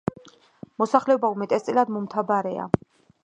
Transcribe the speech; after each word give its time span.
მოსახლეობა 0.83 1.29
უმეტესწილად 1.35 1.93
მომთაბარეა. 1.97 2.69